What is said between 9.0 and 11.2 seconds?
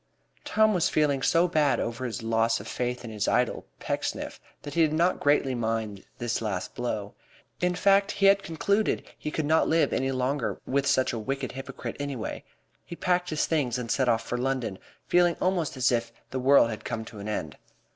he could not live any longer with such a